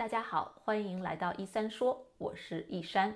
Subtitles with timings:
[0.00, 3.14] 大家好，欢迎来到一三说，我是一山。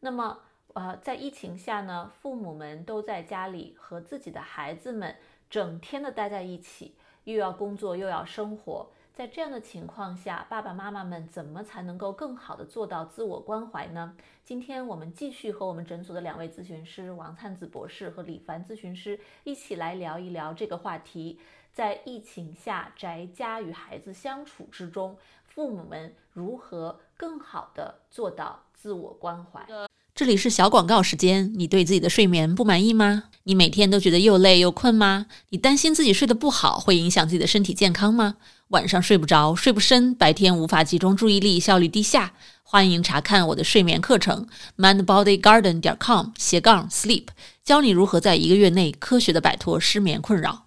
[0.00, 0.40] 那么，
[0.74, 5.14] 呃，在疫情下呢，父母们都在家里和自己的孩子们
[5.48, 8.90] 整天的待在一起，又要工作又要生活。
[9.14, 14.16] 在这样的情况下，爸爸妈妈们怎么才能够更好的做到自我关怀呢？
[14.42, 21.38] 今天我们继续和我们诊所的两位咨询师王灿子博士和李凡咨询师一起来聊一聊这个话题。
[21.72, 25.16] 在疫情下，宅家与孩子相处之中。
[25.56, 29.66] 父母们如何更好的做到自我关怀？
[30.14, 31.50] 这里是小广告时间。
[31.56, 33.24] 你对自己的睡眠不满意吗？
[33.44, 35.24] 你每天都觉得又累又困吗？
[35.48, 38.36] 你担心自己睡得不好会影响自己的身体健康吗？
[38.68, 42.34] 晚上睡不着，睡不深，白天无法集中注意力，效率低下？
[42.62, 44.46] 欢迎查看我的睡眠课程
[44.76, 47.28] ，mindbodygarden 点 com 斜杠 sleep，
[47.64, 50.65] 教你如何在一个月内科学的摆脱失眠困扰。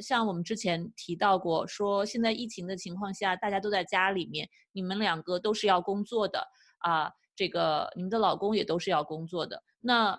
[0.00, 6.46] 像我们之前提到过，说现在疫情的情况下，大家都在家里面，你们两个都是要工作的
[6.78, 10.18] 啊，这个你们的老公也都是要工作的，那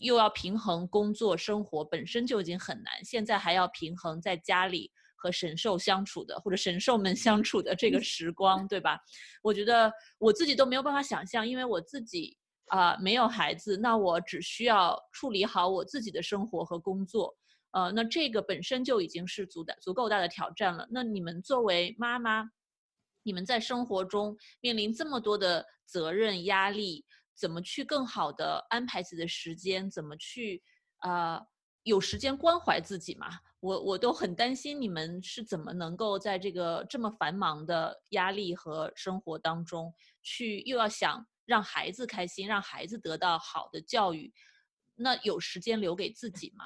[0.00, 8.98] 又要平衡工作生活，本身就已经很难，现在还要平衡在家里和神兽相处的或者神兽们相处的这个时光，对吧？
[9.42, 17.34] 我觉得我自己都没有办法想象，因为我自己啊没有孩子，那我只需要处理好我自己的生活和工作。
[17.76, 20.88] 呃，那这个本身就已经是足的足够大的挑战了。
[20.90, 22.48] 那你们作为妈妈，
[23.22, 29.90] 你们在生活中面临这么多的责任压力，怎么去更好的安排自己的时间？
[29.90, 30.62] 怎么去
[31.02, 31.38] 呃
[31.82, 33.28] 有时间关怀自己嘛？
[33.60, 44.32] 我我都很担心你们是怎么能够在这个这么繁忙的压力和生活当中，去又要想让孩子开心，让孩子得到好的教育，
[44.94, 46.64] 那有时间留给自己吗？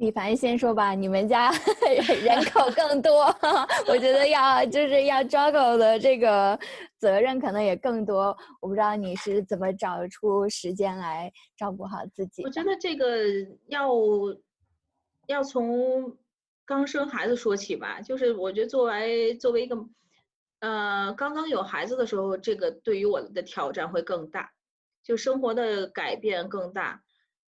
[0.00, 1.52] 李凡先说吧，你们家
[2.24, 3.24] 人口更多，
[3.86, 6.58] 我觉得要就是要 juggle 的这个
[6.96, 8.34] 责任可能也更多。
[8.62, 12.42] 我不知道你是怎么找出时间来照顾好自己。
[12.44, 13.18] 我觉得这个
[13.66, 13.90] 要
[15.26, 16.16] 要从
[16.64, 19.76] 刚生孩子说起吧，就是我觉得作为作为一个
[20.60, 24.50] 呃刚刚有孩子的时候，这个对于我的挑战会更大，
[25.04, 27.02] 就生活的改变更大。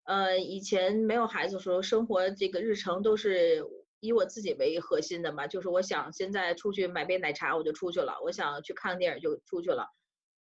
[0.07, 3.61] 呃，以前没有孩子的时候，生活这个日程都是
[3.99, 9.89] 以我自己为核心的嘛，就是我想现在出去买杯奶茶我就出去了，我想去看个电影就出去了，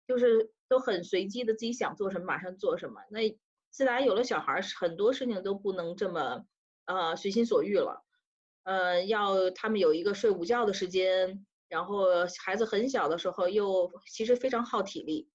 [0.10, 3.00] 就是都很随机的，自己想做什么马上做什么。
[3.10, 3.38] 那
[3.70, 6.44] 自打有了小孩，很多事情都不能这么
[6.84, 8.04] 呃随心所欲了，
[8.64, 12.08] 呃，要他们有一个睡午觉的时间，然后
[12.44, 15.30] 孩子很小的时候又其实非常耗体力。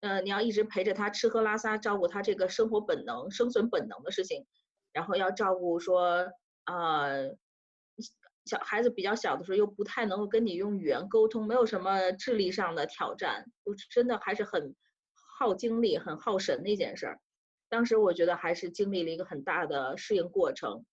[0.00, 4.46] 嗯，你要一直陪着他吃喝拉撒，照顾他这个生活本能、生存本能的事情，
[4.92, 6.26] 然后要照顾说，
[6.64, 7.36] 呃，
[8.46, 14.74] 小孩子比较小的时候又不太能够跟你用语言沟通，没有什么智力上的挑战，就真的还是很
[15.38, 17.20] 耗精力、很耗神的一件事儿。
[17.68, 20.84] 当时我觉得还是经历了一个很大的适应过程。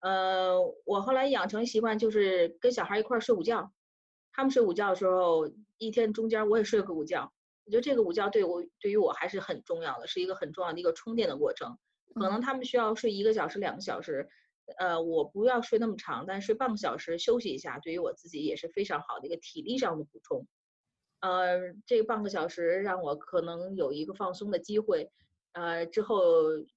[0.00, 3.72] 呃，我后来养成习惯就是跟小孩一块儿睡午觉，
[4.32, 5.48] 他们睡午觉的时候，
[5.78, 7.32] 一天中间我也睡个午觉。
[7.68, 11.76] 我觉得这个午觉对我对于我还是很重要的，是一个很重要的一个充电的过程。
[12.14, 14.26] 可能他们需要睡一个小时、两个小时，
[14.78, 20.46] 呃，我不要睡那么长，但睡半个小时休息一下，对于我自己也是非常好的一个体力上的补充。
[21.20, 25.10] 呃，这半个小时让我可能有一个放松的机会。
[25.52, 26.22] 呃，之后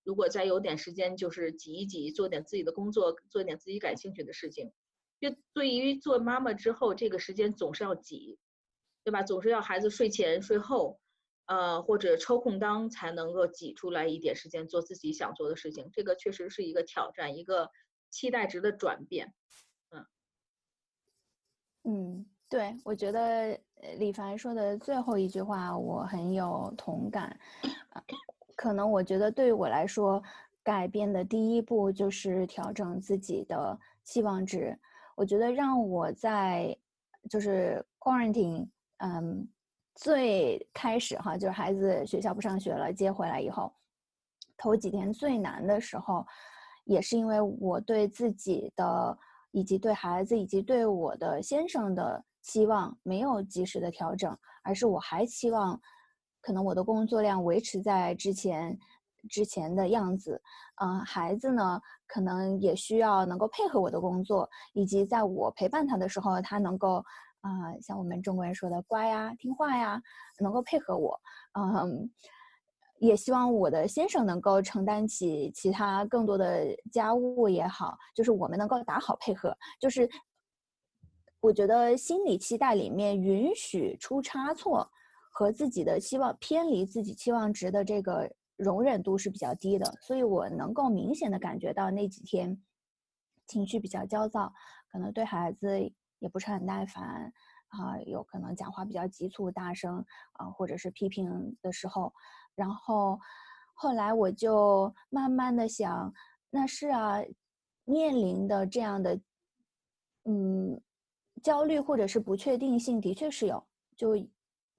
[0.04, 4.74] 如果再有点时间，就是挤一挤，做点自己的工作，做点自己感兴趣的事情。
[5.22, 8.38] 就对于做妈妈之后，这个时间总是要挤。
[9.04, 9.24] 对吧？
[9.24, 11.00] 总是要孩子睡前、睡后，
[11.48, 15.90] 呃，或者抽空当才能够挤出来一点时间做自己想做的事情。
[15.92, 17.70] 这个确实是一个挑战，一个
[18.10, 19.34] 期待值的转变。
[19.90, 20.06] 嗯，
[21.84, 23.60] 嗯，对，我觉得
[23.98, 27.40] 李凡说的最后一句话我很有同感。
[28.56, 30.22] 可能我觉得对于我来说，
[30.62, 34.78] 改变的第一步就是调整自己的期望值。
[35.16, 36.78] 我觉得让我在
[37.30, 38.70] 就是 quarantine。
[39.04, 39.48] 嗯，
[39.96, 43.74] 最开始哈，就是孩子学校不上学了，接回来以后，
[44.56, 46.24] 头几天最难的时候，
[46.86, 49.18] 也是因为我对自己的，
[49.50, 55.82] 以及对孩子，以及对我的先生的期望没有及时的调整，而是我还期望，
[56.40, 58.78] 可能我的工作量维持在之前
[59.30, 60.40] 之前的样子，
[60.76, 67.04] 嗯，孩子呢，可能也需要能够配合我的工作，以及在我陪伴他的时候，他能够。
[67.42, 70.02] 啊，像我们中国人说的乖呀、听话呀，
[70.40, 71.20] 能够配合我，
[71.54, 72.10] 嗯，
[73.00, 80.08] 也希望我的先生能够承担起其他更多的家务也好，就是我们能够打好配合，就是
[81.40, 84.88] 我觉得心理期待里面允许出差错
[85.32, 92.62] 和自己的期望偏离自己期望值的这个容忍度是比较低的，所以我能够明显的感觉到那几天
[93.48, 94.54] 情绪比较焦躁，
[94.92, 95.92] 可能对孩子
[96.22, 97.34] 也不是很耐烦
[97.68, 102.14] 啊，有可能讲话比较急促大声啊，或者是批评的时候，
[102.56, 103.20] 然后
[103.74, 106.14] 后来我就慢慢的想，
[106.50, 107.18] 那是啊，
[107.84, 109.20] 面临的这样的
[110.24, 110.82] 嗯。
[111.42, 113.66] 焦虑或者是不确定性的确是有，
[113.98, 114.16] 就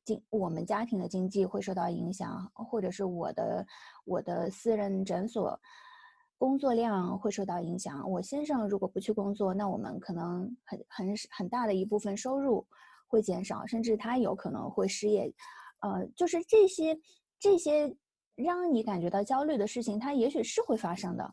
[0.05, 3.67] 经我们家庭的经济会受到影响，或者是我的
[4.05, 5.59] 我的私人诊所
[6.43, 8.11] 工作量会受到影响。
[8.11, 12.67] 我先生如果不去工作，那我们可能很很很大的一部分收入
[13.07, 15.33] 会减少，甚至他有可能会失业。
[15.83, 16.99] 呃，就是这些
[17.39, 17.97] 这些
[18.35, 21.33] 让你感觉到焦虑的事情，它也许是会发生的，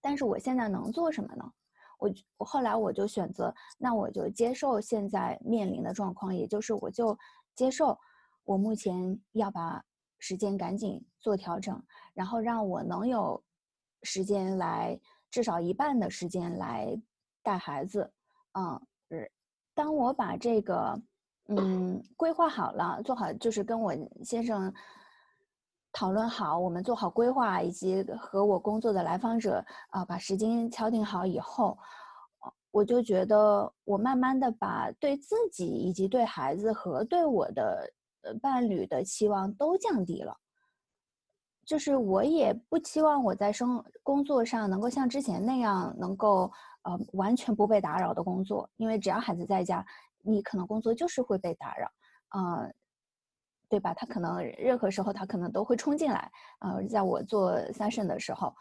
[0.00, 1.44] 但是我现在能做什么呢？
[2.00, 7.16] 我我后来我就选择，那我就接受现在面临的状况，也就是我就
[7.54, 7.96] 接受
[8.42, 9.80] 我目前要把
[10.18, 11.80] 时间赶紧做调整，
[12.12, 13.40] 然后让我能有
[14.02, 14.98] 时间来
[15.30, 17.00] 至少一半的时间来
[17.42, 18.10] 带孩子，
[18.52, 18.80] 嗯，
[19.74, 21.00] 当我把这个
[21.48, 23.94] 嗯规划好了，做好就是跟我
[24.24, 24.72] 先生
[25.92, 31.76] 讨论好，我们做好规划，以及和我工作的来访者啊把时间敲定好以后。
[32.72, 37.92] 我就觉得，我慢慢的把对自己以及对孩子和对我的
[38.22, 40.38] 呃伴侣的期望都降低了。
[41.70, 46.50] 就是我也不期望我在生工作上能够像之前那样能够
[46.82, 49.86] 呃完全不被打扰的工作，因为只要孩子在家，
[50.20, 51.88] 你可能工作就是会被打扰，
[52.36, 52.74] 嗯，
[53.68, 53.94] 对吧？
[53.94, 58.52] 他可能任何时候他可能都会冲进来，呃，在我做 session 的时候。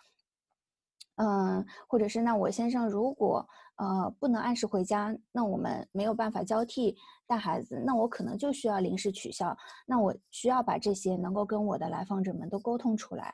[1.16, 3.44] 嗯，或者是那我先生如果
[3.80, 6.96] 呃不能按时回家，那我们没有办法交替
[7.26, 9.58] 带孩子，那我可能就需要临时取消。
[9.86, 13.34] 那我需要把这些能够跟我的来访者们都沟通出来。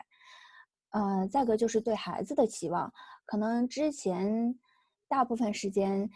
[0.92, 2.94] 呃，再个就是对孩子的期望，
[3.26, 4.58] 可能之前
[5.10, 6.10] 大部分时间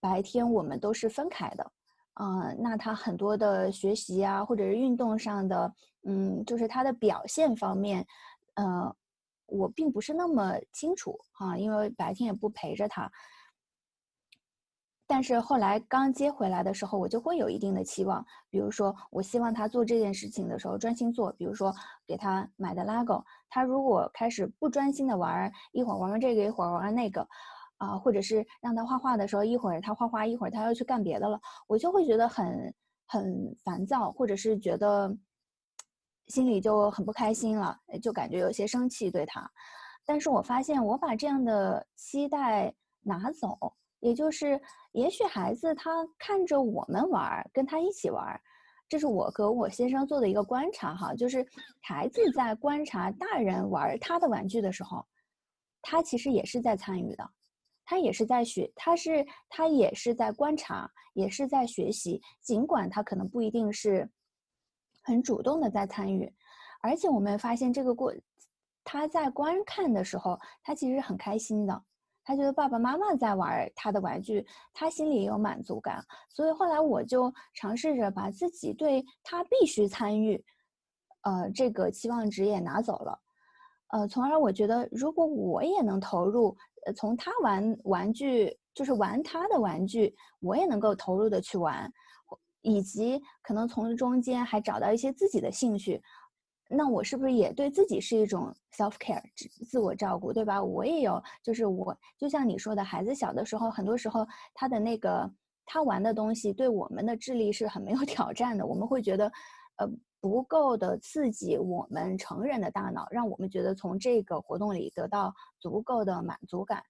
[0.00, 1.72] 白天我们都是分开的，
[2.20, 5.74] 嗯，那他很多的学习啊，或者是运动上的，
[6.04, 8.06] 嗯，就是他的表现方面，
[8.54, 8.94] 呃。
[9.50, 13.10] 我并不是那么清楚哈，因为白天也不陪着他。
[15.08, 21.74] 但是后来刚接回来的时候，我就会有一定的期望，比如说我希望他做这件事情的时候专心做，比如说
[22.06, 27.26] 给他买的 LEGO，他如果开始不专心的玩，一会儿玩玩这个，一会儿玩玩那个，
[27.78, 32.74] 啊，或者是让他画画的时候，一会儿他画画，一会儿他要去干别的了，我就会觉得很
[33.06, 35.16] 很烦躁，或者是觉得。
[36.28, 39.50] 心里就很不开心了，就感觉有些生气对他。
[40.04, 44.60] 但是我发现，我把这样的期待拿走，也就是
[44.92, 48.40] 也许孩子他看着我们玩，跟他一起玩，
[48.88, 51.46] 这是我和我先生做的一个观察哈，就是
[51.80, 55.04] 孩子在观察大人玩他的玩具的时候，
[55.82, 57.30] 他其实也是在参与的，
[57.84, 64.08] 他也是在学，他是他也是在观察，也是在学习，尽管他可能不一定是。
[65.00, 66.30] 很主动的在参与，
[66.82, 68.12] 而且我们发现这个过，
[68.84, 71.82] 他在观看的时候，他其实很开心的，
[72.28, 76.04] 他觉得爸爸妈妈在玩他的玩具，他心里也有满足感。
[76.28, 80.44] 所以后来我就尝试着把自己对他必须参与，
[81.22, 83.18] 呃，这个期望值也拿走了，
[83.92, 91.90] 呃，从而我觉得如果我也能投入，呃，从他玩玩具就是玩他的玩具，我也能够投入的去玩。
[92.60, 96.02] 以及可能从中间还找到一些自己的兴趣，
[96.70, 99.22] 那我是不是也对自己是一种 self care
[99.66, 100.62] 自我照顾，对吧？
[100.62, 105.30] 我也有，就是我就像你说的，孩子小的时候，很多时候他的那个
[105.64, 109.32] 他玩的东西对我们的智力是很没有 挑战的，我们会觉得，
[109.76, 109.88] 呃，
[110.20, 116.82] 不够的刺激我们成人的大脑，让我们觉得从这个活动里得到足够的满足感，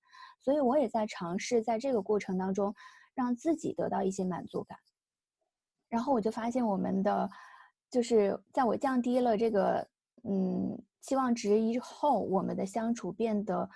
[0.43, 2.75] 所以我也在尝试在这个过程当中
[3.15, 4.77] 让自己得到一些满足感。
[5.89, 7.31] 然后我就发现，我们的
[7.91, 9.87] 就是在我降低了这个
[10.25, 13.69] 嗯期望值以后，我们的相处变得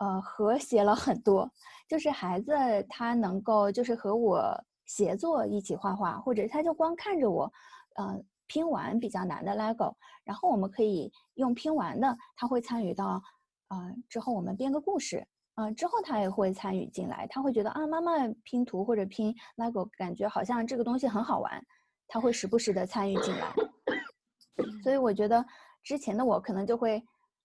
[0.00, 1.50] 呃和谐了很多。
[1.88, 2.52] 就是孩子
[2.88, 7.52] 他能够就是和我协作一起画画，或者他就光看着我，
[7.94, 13.22] 呃拼完比较难的 LEGO，然后我们可以用拼完的，他会参与到
[13.68, 15.26] 啊之后我们编个故事。
[15.58, 18.12] 嗯，之后他也会参与进来，他会觉得啊，妈妈
[18.44, 21.64] 拼图或者拼 LEGO，感觉好像这个东西很好玩，
[22.08, 23.52] 他会时不时的参与进来。
[24.82, 25.44] 所以我觉得
[25.82, 27.02] 之前的我可能就会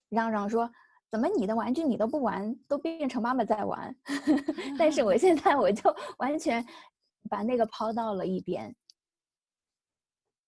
[0.08, 0.70] 嚷嚷说，
[1.10, 3.94] 怎么你的玩具你都不玩，都变成妈妈在玩？
[4.78, 6.64] 但是我现在我就完全
[7.28, 8.74] 把那个抛到了一边。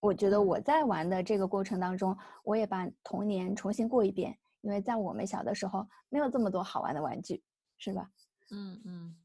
[0.00, 7.42] 我觉得我在玩的这个过程当中，我也把童年重新过一遍，因为在我们小的时候没有这么多好玩的玩具，
[7.78, 8.08] 是吧？
[8.50, 9.16] 嗯嗯。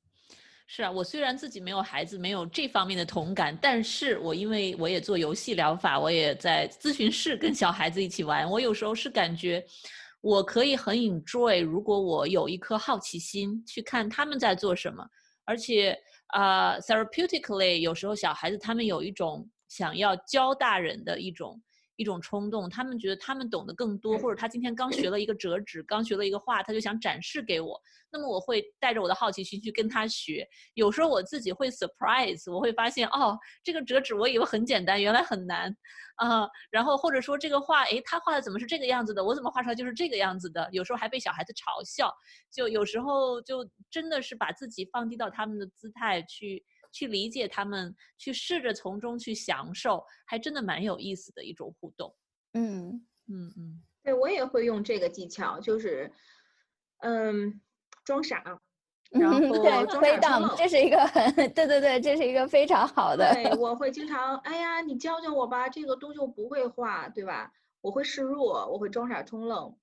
[0.72, 9.66] 是啊，我虽然自己没有孩子，没有这方面的同感，但是我因为我也做游戏疗法，我也在咨询室跟小孩子一起玩，我有时候是感觉，
[10.22, 15.04] 我可以很 enjoy，如果我有一颗好奇心去看他们在做什么，
[15.44, 15.98] 而且
[16.28, 21.60] 啊，therapeutically，有时候小孩子他们有一种想要教大人的一种。
[22.00, 27.78] 一种冲动，他们觉得他们懂得更多，或者他今天刚学了一个折纸，刚学了一个画，他就想展示给我。
[28.10, 30.48] 那么我会带着我的好奇心去跟他学。
[30.76, 35.76] 有时候我自己会 surprise，我会发现哦，这个折纸我以为很简单，原来很难
[36.16, 36.48] 啊。
[36.72, 39.22] 然后或者说这个画，诶，他画的怎么是这个样子的？
[39.22, 40.70] 我怎么画出来就是这个样子的？
[40.72, 42.10] 有时候还被小孩子嘲笑。
[42.50, 46.64] 就有时候就真的是把自己放低到他们的姿态去。
[46.92, 52.16] 去理解他们，去试着从中去享受，还真的蛮有意思的一种互动。
[52.54, 56.12] 嗯嗯嗯，对我也会用这个技巧，就是
[57.00, 57.62] 嗯
[58.04, 58.44] 装傻，
[59.12, 63.34] 然后对回档，这是一个很 对对对，这是一个非常好的。
[63.34, 67.52] 对，我会经常哎呀，你教教我吧，这个东西我不会画，对吧？
[67.82, 69.76] 我会示弱，我会装傻充愣。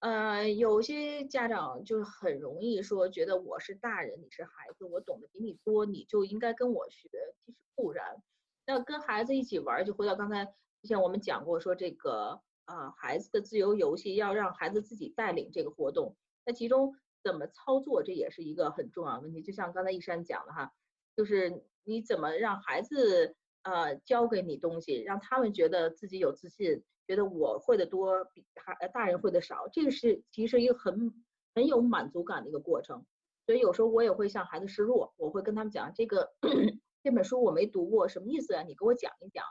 [0.00, 7.08] 呃，有些家长就是很容易说，觉得我是大人，你是孩子，我懂得比你多，你就应该跟我学。
[7.44, 8.22] 其实不然，
[8.66, 16.14] 那跟孩子一起玩，就回到刚才之前我们讲过，说这个啊，孩子的自由游戏要让孩子自己带领这个活动。
[16.44, 19.42] 那其中怎么操作，这也是一个很重要的问题。
[19.42, 20.72] 就像刚才一山讲的哈，
[21.16, 26.84] 就是你怎么让孩子呃教给你东西，让他们觉得自己有自信。
[27.06, 31.12] 觉得我会的多，比孩大人会的少，这个是其实一个很
[31.54, 33.04] 很有满足感的一个过程。
[33.46, 36.32] 所以有时候我也会向孩子示弱，我会跟他们讲这个
[37.04, 38.62] 这本书我没读过，什么意思啊？
[38.62, 39.44] 你给我讲一讲，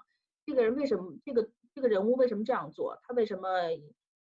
[0.45, 2.99] 这个人为什么这个这个人物为什么这样做？
[3.03, 3.47] 他为什么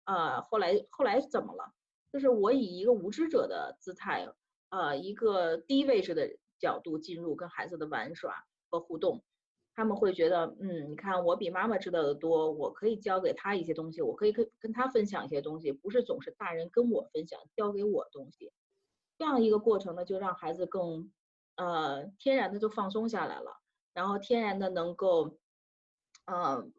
[0.06, 1.72] 呃后来后来怎么了？
[2.12, 4.28] 就是我以一个无知者的姿态，
[4.70, 9.24] 呃一个低位置的角度进入跟孩子的玩耍和互动。
[9.80, 18.52] 他们会觉得，嗯，你看我比妈妈知道的多，我可以教给他一些东西，我可以跟跟他分享一些东西，不是总是大人跟我分享教给我东西，
[19.18, 21.14] 这样一个过程呢，就让孩子更，
[21.56, 23.62] 呃，天然的就放松下来了，
[23.94, 25.38] 然后天然的能够，
[26.26, 26.74] 嗯，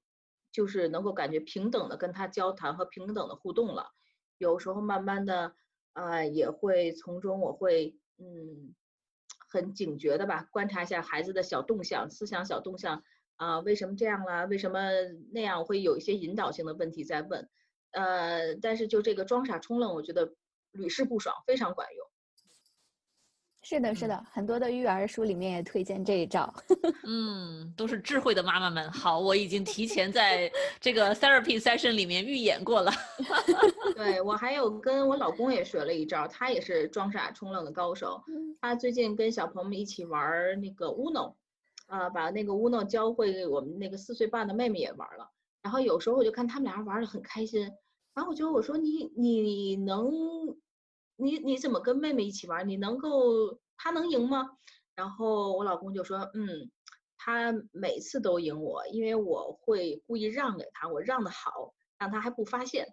[0.53, 3.93] 就是能够感觉平等的跟他交谈和平等的互动了，
[4.37, 5.55] 有时候慢慢的，
[5.95, 8.75] 呃，也会从中我会，嗯。
[9.51, 13.03] 很警觉的吧，观察一下孩子的小动向、思想小动向
[13.37, 14.45] 啊，为什么这样啦？
[14.45, 14.81] 为什么
[15.33, 15.65] 那样？
[15.65, 17.49] 会有一些引导性的问题在问，
[17.91, 20.35] 呃，但是就这个装傻充愣，我觉得
[20.71, 22.10] 屡试不爽，非常管用。
[23.63, 26.53] 是的，是的，很多的育儿书里面也推荐这一招。
[27.05, 28.91] 嗯，都是智慧的妈妈们。
[28.91, 30.51] 好，我已经提前在
[30.81, 32.91] 这个 therapy session 里面预演过了。
[33.95, 38.21] 对我还有跟我老公也学了一招，他也是装傻充愣的高手。
[38.61, 41.35] 他最近跟小朋友们一起玩那个 Uno，
[41.87, 45.31] 啊，把那个 Uno 教会我们那个四岁半的妹妹也玩了。
[45.63, 47.71] 然后有时候我就看他们俩玩的很开心，
[48.15, 50.11] 然后我就我说你你能。
[51.21, 52.69] 你你怎么跟妹妹一起玩？
[52.69, 54.51] 你能够她能赢吗？
[54.97, 56.71] 然后我老公就说，嗯，
[57.17, 62.87] 他每次都赢我，因为我会故意让给他，我让的好，让他还不发现。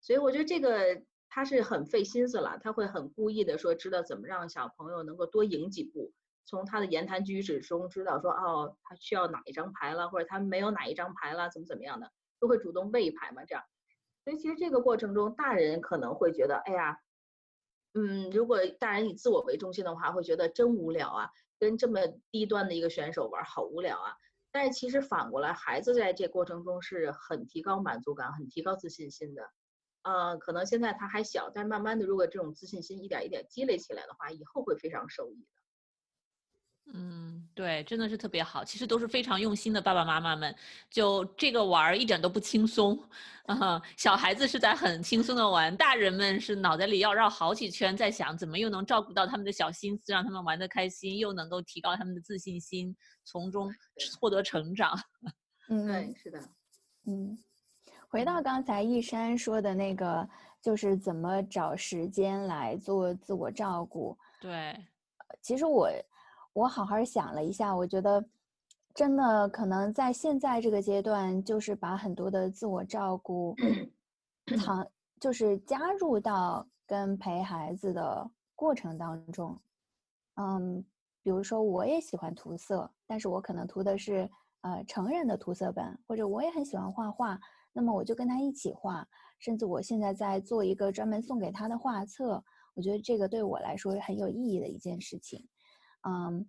[0.00, 6.12] 所以我觉得这个他是很费心思了，他会很故意的说，知道怎么让小朋友能够多赢几步，
[6.44, 12.10] 从他的言谈举止中知道说，哦，他需要哪一张牌了，或者他没有哪一张牌了，怎么怎么样的，
[12.40, 13.62] 都会主动备一牌嘛，这样。
[14.24, 16.98] 所以其实这个过程中，大人可能会觉得，哎呀。
[17.94, 24.14] 嗯，如果大人以自我为中心的话，会觉得真无聊啊，跟这么低端的一个选手玩，好无聊啊。
[24.50, 29.50] 但是其实反过来，孩子在这过程中是很提高满足感、很提高自信心的。
[30.02, 35.61] 呃，可能现在他还小，但慢慢的，如果这种自信心一点一点积累起来的话，以后会非常受益的。
[36.94, 38.62] 嗯，对，真的是特别好。
[38.62, 40.54] 其实都是非常用心的爸爸妈妈们。
[40.90, 42.98] 就这个玩儿一点都不轻松，
[43.46, 53.72] 啊，小孩子是在很轻松的玩，大人们是脑袋里要绕好几圈，在想怎么又能照顾到他们的小心思，让他们玩得开心，又能够提高他们的自信心，从中
[54.20, 54.98] 获得成长。
[55.70, 56.38] 嗯，对，是的。
[57.06, 57.38] 嗯，
[58.08, 60.28] 回到刚才一山说的那个，
[60.60, 64.14] 就是怎么找时间来做自我照顾。
[64.40, 64.76] 对，
[65.40, 65.88] 其实我。
[66.54, 68.24] 我好好想了一下，我觉得
[68.94, 73.56] 真的可能在现在这个阶段，就是把很多的自我照顾，
[74.58, 74.86] 藏
[75.18, 79.58] 就是加入到跟陪孩子的过程当中，
[80.34, 80.84] 嗯，
[81.22, 84.28] 比如说我也喜欢涂色，但是我可能涂的是
[84.60, 87.40] 呃成人的涂色本，或者我也很喜欢画画，
[87.72, 92.44] 那么我就跟他一起画，甚至我现在在做一个专门送给他的画册，
[92.74, 95.48] 我觉得这个对我来说很有意义的一件事情，
[96.02, 96.46] 嗯，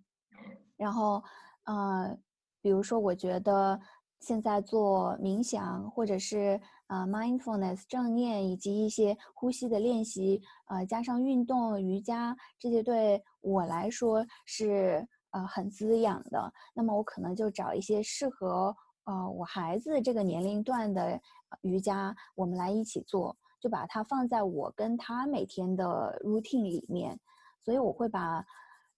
[0.76, 1.22] 然后
[1.64, 2.16] 呃，
[2.60, 3.80] 比如说我觉得。
[4.20, 16.50] 现在做冥想，或者是呃 mindfulness 正念，以及一些呼吸的练习，呃，加上运动、瑜伽，这些对我来说是呃很滋养的。
[16.72, 21.20] 那么我可能就找一些适合呃我孩子这个年龄段的
[21.60, 27.20] 瑜伽，我们来一起做，就把它放在我跟他每天的 routine 里面。
[27.62, 28.42] 所以我会把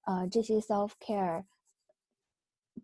[0.07, 1.45] 呃这些 self care。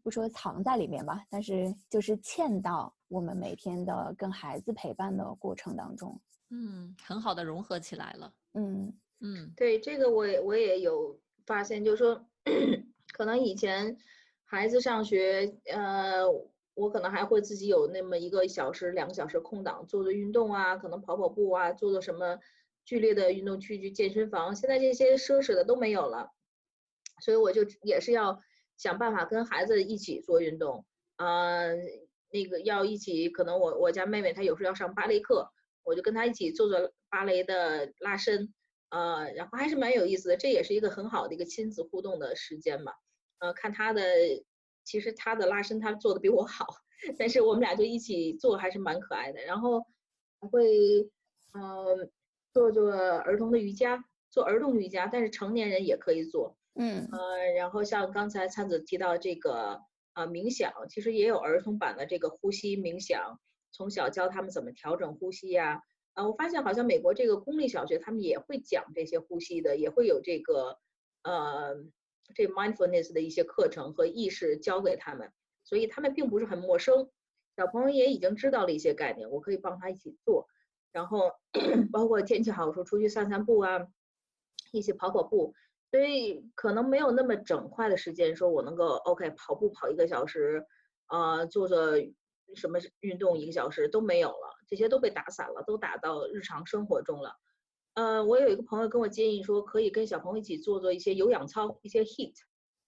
[0.03, 8.93] 不说藏在里面吧，但是就是嵌到我们每天的跟孩子陪伴的过程当中，嗯，很好的融合起来了，嗯。
[9.21, 12.27] 嗯，对这个我也我也有发现，就是说，
[13.13, 13.97] 可能以前
[14.45, 16.25] 孩子上学，呃，
[16.75, 22.39] 我可能还会自己有那么一个小时、两个小时空档做做运动啊，可能跑跑步啊，做做什么
[22.85, 26.33] 剧烈的运动去去健身房，现在这些奢侈的都没有了，
[27.23, 28.39] 所以我就也是要。
[28.79, 31.61] 想办法跟孩子一起做运动，啊，
[32.33, 35.53] 那个要一起，可能我我家妹妹她有时候要上芭蕾课，
[35.85, 38.53] 我就跟她一起做做芭蕾的拉伸，
[38.89, 42.93] 呃，然后还是蛮有意思的，这也是一个很好的一个亲子互动的时间嘛，
[43.39, 44.03] 呃，看她的，
[44.83, 46.67] 其实她的拉伸她做的比我好，
[47.17, 49.81] 但是我们俩就一起做还是蛮可爱的，然后
[50.41, 51.09] 还会，
[51.53, 52.11] 嗯，
[52.53, 56.57] 做做儿童的瑜伽，做儿童瑜伽，但是成年人也可以做。
[56.75, 59.81] 嗯呃，然后像刚才灿子提到这个
[60.15, 63.39] 啊冥想，其实也有儿童版的这个呼吸冥想，
[63.73, 65.83] 从小教他们怎么调整呼吸呀。
[66.15, 70.79] 啊，我发现好像美国这个公立小学他们也会讲这些呼吸的，也会有这个
[71.23, 71.75] 呃
[72.35, 75.33] 这 mindfulness 的一些课程和意识教给他们，
[75.65, 77.11] 所以他们并不是很陌生，
[77.57, 80.49] 小朋友也已经知道了一些概念，我可以帮他一起做。
[80.91, 81.33] 然后
[81.91, 83.87] 包括天气好的时候出去散散步啊，
[84.71, 85.55] 一起跑跑步。
[85.93, 90.65] 所以可能没有那么整块的时间，说我能够 OK 跑步跑一个小时，
[91.05, 91.79] 啊，做做
[92.55, 97.37] 什么运动一个小时都没有了，这些都被打散了，都打到日常生活中了。
[97.93, 102.33] 呃，我有一个朋友跟我建议说，可以跟小朋友一起做做一些有氧操，一些 HIIT，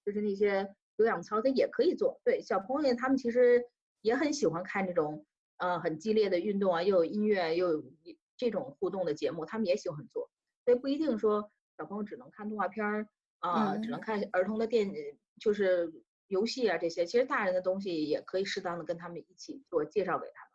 [0.07, 2.19] 就是那些有氧操，他也可以做。
[2.25, 3.62] 对，小朋友他们其实
[4.01, 5.27] 也很喜欢看这种
[5.59, 7.85] 呃很激烈的运动啊，又有音乐又有
[8.38, 10.31] 这种互动的节目，他们也喜欢做。
[10.64, 11.51] 所以不一定说。
[11.76, 13.08] 小朋友只能看动画片儿
[13.40, 14.90] 啊，只能看儿童的电，
[15.38, 15.92] 就是
[16.28, 17.04] 游戏啊这些。
[17.04, 20.50] 其实大人的东西也可以适当的跟他们一起做，介绍给他们。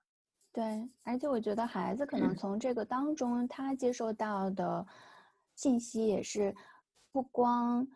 [0.52, 4.86] 对，而且我觉得孩子可能从这个当中，他接受到的
[5.56, 6.56] 信息也是
[7.12, 7.88] 不光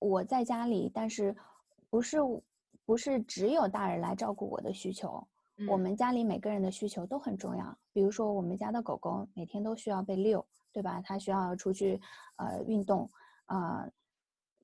[0.00, 1.34] 我在家里，但是
[1.88, 2.18] 不是
[2.84, 5.26] 不是只有大人来照顾我的需求，
[5.68, 7.76] 我们家里每个人的需求都很重要。
[7.92, 10.46] 比如说我们家的狗狗每天都需要被遛。
[10.74, 11.00] 对吧？
[11.04, 12.00] 它需要出去，
[12.34, 13.08] 呃，运动，
[13.44, 13.88] 啊，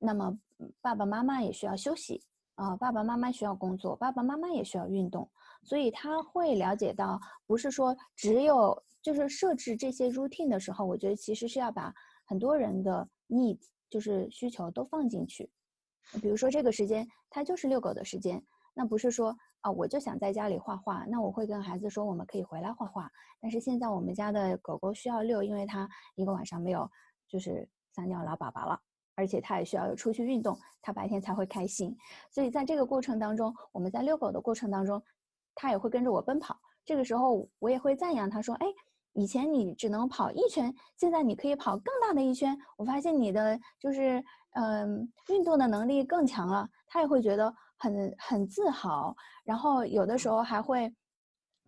[0.00, 0.36] 那么
[0.80, 2.20] 爸爸妈妈也需要休息，
[2.56, 5.30] 啊，爸爸妈妈需要工作，爸爸妈妈也需要运动，
[5.62, 15.48] 所以他会了解到，不是说只有就是设置这些 routine 的时候，我觉得其实是要把很多人的 needs 就是需求都放进去，
[16.20, 18.44] 比如说这个时间，它就是遛狗的时间。
[18.74, 23.10] 那不是说啊，我就想在家里画画，那我会跟孩子说，我们可以回来画画。
[23.40, 26.90] 但是现在我们家的狗狗需要遛，因为它一个晚上没有
[27.28, 28.80] 就是撒尿拉粑粑了，
[29.14, 31.94] 而且它也需要出去运动，它白天才会开心。
[32.30, 35.02] 所以在这个过程当中，我们在遛狗的过程当中，
[35.54, 36.58] 它也会跟着我奔跑。
[36.82, 38.66] 这个时候我也会赞扬它说，哎，
[39.12, 42.56] 以前你只能跑一圈，现在你可以跑更大的一圈。
[42.78, 47.54] 我发现你的就是嗯运动的能力更强了，它也会觉得。
[47.80, 50.94] 很很自豪，然后有的时候还会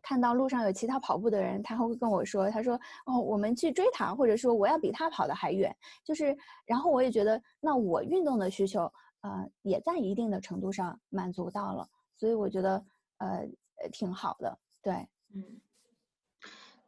[0.03, 12.85] 看到路上有其他跑步的人，他会跟我说：“他说哦，我们去追他，或者说我要比他跑得还远。”就是，然后我也觉得，那我运动的需求，呃，也在一定的程度上满足到了，所以我觉得，
[13.19, 13.49] 呃，
[13.91, 14.59] 挺好的。
[14.83, 15.61] 对，嗯，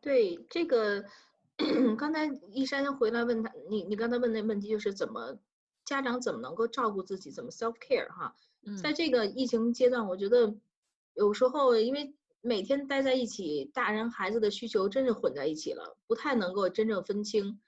[0.03, 1.03] 对这个，
[1.97, 5.39] 刚才一山回来问他，你你刚才问那问题就是怎么
[5.85, 8.35] 家长怎么能够照顾自己，怎么 self care 哈？
[8.81, 10.55] 在这个疫情阶段，我觉得
[11.15, 17.61] 有时候因为每天待在一起，大人孩子的需求真是混在一起了，不太能够真正分清。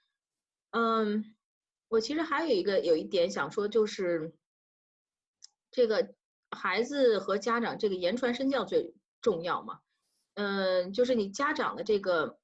[0.71, 1.35] 嗯，
[1.87, 4.33] 我其实还有一个有一点想说，就是
[5.71, 6.13] 这个
[6.51, 9.79] 孩子和家长这个言传身教最重要嘛。
[10.35, 12.37] 嗯，就是你家长的这个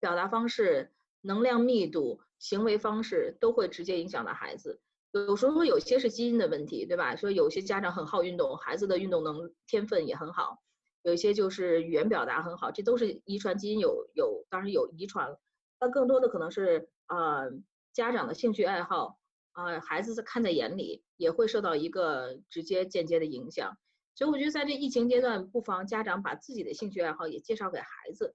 [0.00, 4.80] 表达方式、能量密度、行为方式都会直接影响到孩子。
[5.14, 7.14] 有时候有些是基因的问题，对吧？
[7.14, 10.58] 说有些家长很好运动，孩子的运动能天分也很好；
[11.02, 15.36] 有一些就是语言表达很好，这都是遗传基因有有，当然有遗传。
[15.78, 17.50] 但更多的可能是呃
[17.92, 19.18] 家长的兴趣爱好，
[19.52, 23.76] 啊孩子看在眼里，也会受到一个直接间接的影响。
[24.16, 28.34] 所以我觉得在这疫情阶段，不妨家长把自己的兴趣爱好也介绍给孩子。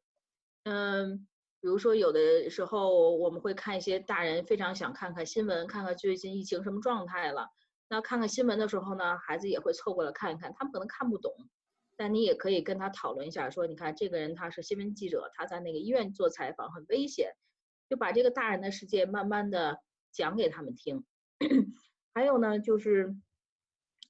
[0.64, 1.28] 嗯，
[1.62, 7.50] 比如说有的时候我们会看一些大人非常想看看新闻，看看最近疫情什么状态了。
[7.90, 10.54] 那看看新闻的时候呢，孩子也会凑过来看一看。
[10.56, 11.34] 他们可能看不懂，
[11.98, 17.32] 但你也可以跟他讨论一下，说你看这个人他是新闻记者，他在那个医院做采访很危险，
[17.90, 19.80] 就把这个大人的世界慢慢的
[20.12, 21.04] 讲给他们听。
[22.14, 23.16] 还有呢，就是。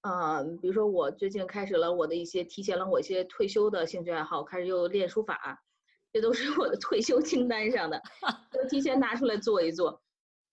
[0.01, 5.61] 啊，比如说我最近开始了我的一些提前了我一些退休的兴趣爱好，开始又练书法，
[6.11, 8.01] 这都是我的退休清单上的，
[8.51, 10.01] 都提前拿出来做一做。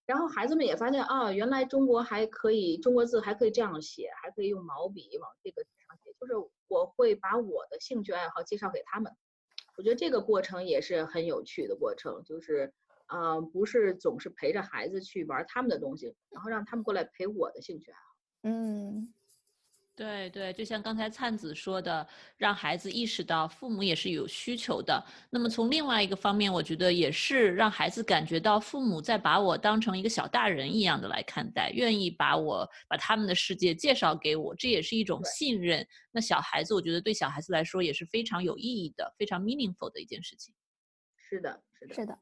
[0.04, 6.12] 然后孩子们也发现啊，原来中国还可以，中国字还可以这样写，还可以用毛笔往这个纸上写。
[6.20, 6.34] 就是
[6.68, 9.12] 我会把我的兴趣爱好介绍给他们，
[9.76, 12.72] 我觉得这个过程也是很有趣的过程，就是
[13.06, 18.16] 啊，不是总是陪着孩子去玩他们的东西，然后让他们过来陪我的兴趣爱好。
[18.42, 19.12] 嗯。
[19.96, 22.06] 对对，就像刚才灿子说的，
[22.36, 25.02] 让孩子意识到父母也是有需求的。
[25.30, 35.84] 那么从另外一个方面，我觉得也是让孩子感觉到父母在把我当成一个小大人一样的来看待，愿意把我把他们的世界介绍给我，这也是一种信任。
[36.12, 40.54] 那小孩子，我觉得对小孩子来说也是非常有意义的，非常 meaningful 的一件事情。
[41.16, 42.18] 是的，是的，是的。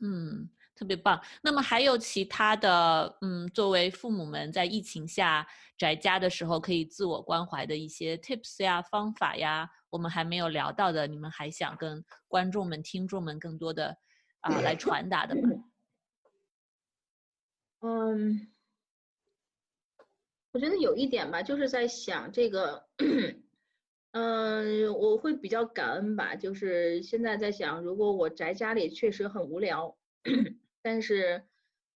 [0.00, 0.48] 嗯。
[0.76, 1.20] 特别棒。
[1.42, 13.96] 那么还有其他的，嗯，作为父母们在疫情下宅家的时候可以自我关怀的一些 tips 呀、方法呀，我们还没有聊到的，你们还想跟观众们、听众们更多的
[14.40, 15.48] 啊来传达的吗？
[17.80, 18.48] 嗯，
[20.52, 22.86] 我觉得有一点吧，就是在想这个，
[24.12, 29.94] 嗯，我会比较感恩吧，就是现在在想，如果我宅家里确实很无聊。
[30.86, 31.42] 但是，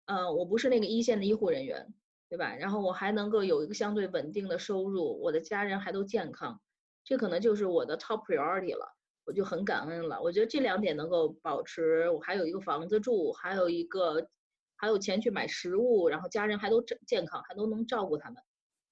[0.07, 1.95] 呃，我不是那个一线的医护人员，
[2.29, 2.57] 对吧？
[2.57, 6.61] 然后我还能够有一个相对稳定的收入，我的家人还都健康，
[7.05, 10.21] 这可能就是我的 top priority 了，我就很感恩了。
[10.21, 14.29] 我觉得这两点能够保持，我还有一个房子住，还有一个
[14.75, 18.43] 还有钱去买食物，然后家人还都健健康，还都能照顾他们，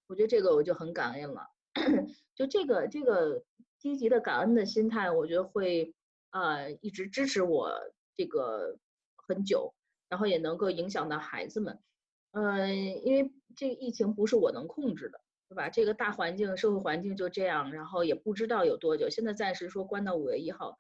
[0.07, 1.49] 我觉得这个我就很感恩了。
[2.37, 3.43] 就这个这个
[3.81, 5.93] 积极的感恩的心态，我觉得会
[6.31, 7.73] 呃一直支持我
[8.17, 8.79] 这个
[9.17, 9.75] 很久。
[10.09, 11.79] 然后也能够影响到孩子们，
[12.33, 15.69] 嗯，因为这个疫情不是我能控制的，对吧？
[15.69, 19.09] 这个大环境、社会环境就这样，然后也不知道有多久。
[19.11, 20.79] 现在暂时说关到五月一号，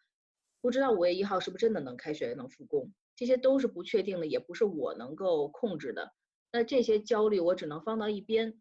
[0.60, 6.12] 不知道五月一号是不是真的能开学、能复工，这些都是不确定的，也不是我能够控制的。
[6.52, 8.60] 那这些焦虑我只能放到一边，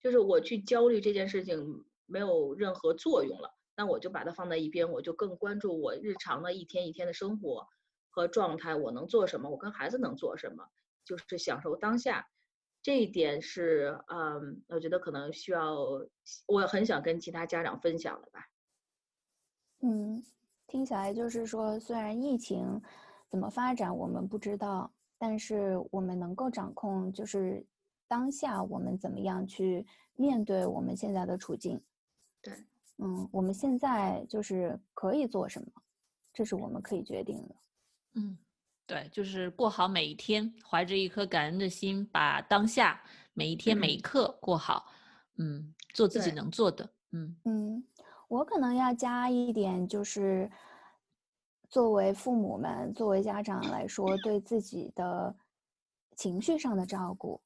[0.00, 7.66] 就是我去焦虑这件事情没有任何作用了，那我就把它放在一边，我就更关注我日常的一天一天的生活。
[8.14, 9.50] 和状态，我能做什么？
[9.50, 10.64] 我跟孩子能做什么？
[11.04, 12.24] 就是享受当下，
[12.80, 15.74] 这一点是，嗯，我觉得可能需要，
[16.46, 18.48] 我很想跟其他家长分享的吧。
[19.80, 20.24] 嗯，
[20.68, 22.80] 听起来就是说，虽然疫情
[23.28, 27.66] 怎么发展我们不知道，但是我们能够掌控，就是
[28.06, 31.82] 当下我们怎么样去面对我们现在的处境。
[32.40, 32.54] 对，
[32.98, 35.82] 嗯，我们现在就是可以做什么，
[36.32, 37.54] 这是我们可以决定的。
[38.14, 38.38] 嗯，
[38.86, 44.86] 对，就是过好每一天，怀着一颗感恩的心，把当下每一天每一刻过好。
[45.36, 46.88] 嗯，做自己能做的。
[47.10, 47.84] 嗯嗯，
[48.28, 50.48] 我可能要加一点，就是
[51.68, 55.34] 作为父母们、作为家长来说，对自己的
[56.16, 57.40] 情绪上的照顾。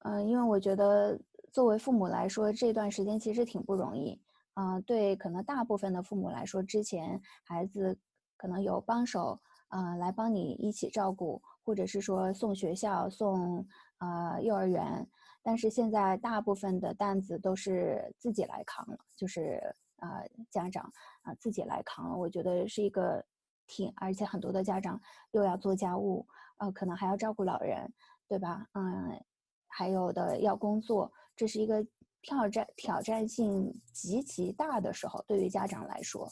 [0.00, 1.20] 嗯，因为我觉得
[1.52, 4.20] 作为父母来说，这段时间其实挺不容易。
[4.54, 7.96] 嗯，对，可能大部分的父母来说，之前孩子
[8.36, 9.40] 可能有帮手。
[9.70, 13.64] 呃，来帮你一起照顾，或者是说送学校、送
[13.98, 15.08] 呃幼儿园，
[15.44, 19.60] 但是现在大部分的担子都是自己来扛了，就是
[19.98, 22.16] 呃家长啊自己来扛了。
[22.16, 23.24] 我觉得是一个
[23.68, 26.26] 挺，而且很多的家长又要做家务，
[26.58, 27.88] 呃，可能还要照顾老人，
[28.26, 28.66] 对吧？
[28.74, 29.24] 嗯，
[29.68, 31.86] 还有的要工作，这是一个
[32.22, 36.28] 挑战挑战性极其大的时候，对于家长来说，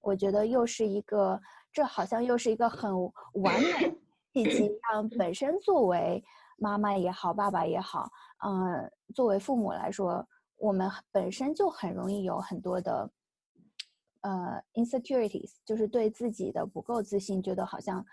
[0.00, 1.40] 我觉得又是一个。
[1.72, 2.92] 这好像又是一个很
[3.34, 3.98] 完美
[4.32, 6.22] 契机，让本身作为
[6.58, 8.10] 妈妈也好，爸爸也好，
[8.44, 13.10] 嗯，作为父母来说，我们本身就很容易有很多的
[14.20, 18.04] 呃 insecurities，就是对自己的不够自信，觉得好像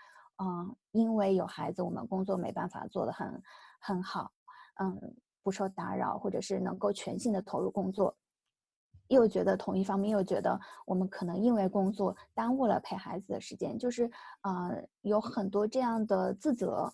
[0.42, 3.42] 嗯，因为有孩子，我们工作没办法做得很
[3.78, 4.32] 很好，
[4.80, 4.98] 嗯，
[5.42, 8.16] 不受打扰，或者是能够全心的投入工作，
[9.10, 14.10] 又觉得同一方面又觉得我们可能因为工作耽误了陪孩子的时间，就是
[14.42, 16.92] 呃有很多这样的自责，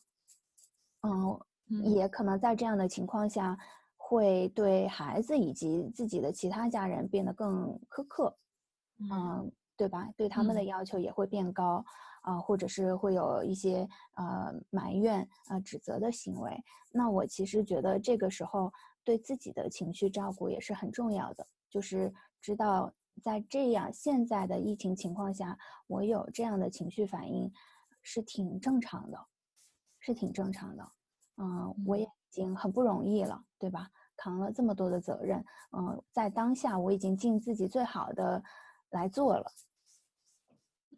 [1.03, 1.39] 嗯，
[1.85, 3.57] 也可能在这样的情况下，
[3.97, 8.37] 会对孩子以及自己的其他家人变得更苛刻，
[8.99, 10.09] 嗯，对吧？
[10.17, 11.85] 对他们的要求也会变高。
[12.23, 18.73] 啊，或者是会有一些呃埋怨、呃指责的行为，那我其实觉得这个时候
[19.07, 22.93] 对自己的情绪照顾也是很重要的，就是知道
[23.23, 27.51] 在这样现在的疫情情况下，我有这样的情绪反应
[28.03, 29.27] 是挺正常的，
[30.01, 30.93] 是挺正常的。
[31.37, 33.89] 嗯，我也已经很不容易了，对吧？
[34.17, 38.43] 扛了这么多的责任，嗯，在当下我已经尽自己最好的
[38.91, 39.53] 来做了。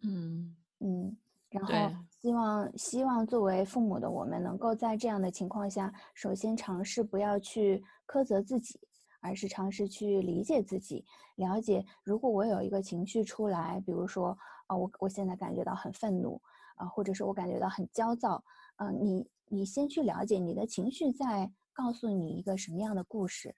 [0.03, 0.57] 嗯。
[0.81, 1.17] 嗯，
[1.51, 1.73] 然后
[2.21, 8.81] 希望希望作为父母的我们，能够在这样的情况下，首先尝试不要去苛责自己，
[9.21, 11.05] 而是尝试去理解自己，
[11.37, 16.41] 了解如果我有一个情绪出来，比如说啊，我我现在感觉到很愤怒
[16.75, 18.43] 啊，或者是我感觉到很焦躁，
[18.79, 23.55] 嗯，你你先去了解你的情绪在告诉你一个什么样的故事，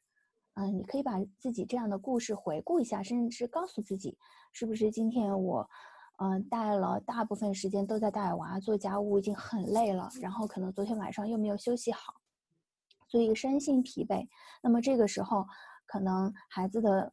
[0.52, 4.18] 嗯，你可以把自己这样的故事回顾一下，甚至是告诉自己，
[4.52, 5.66] 是不是今天我。
[6.22, 10.10] 嗯，带了大部分时间都在带娃做家务，已经很累了。
[10.20, 12.12] 然后可能昨天晚上又没有休息好，
[13.08, 14.28] 所以身心疲惫。
[14.62, 15.46] 那么这个时候，
[15.86, 17.10] 可能孩子的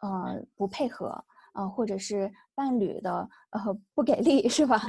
[0.00, 4.82] 呃不配合，呃或者是伴侣的呃不给力，是吧？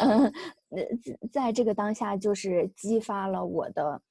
[0.00, 0.32] 嗯，
[1.30, 4.02] 在这个当下就是激发了我的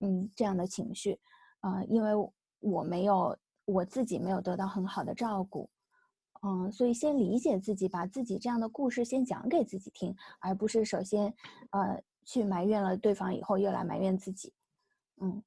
[0.00, 1.18] 嗯这样的情绪，
[1.62, 2.10] 呃，因为
[2.58, 5.70] 我没有我自己没有得到很好的照顾。
[6.42, 11.34] 嗯，所以先理解自己，把自己这样的故事先讲给自己听，而不是首先，
[11.70, 14.52] 呃，去埋怨了对方以后又来埋怨自己，
[15.20, 15.42] 嗯，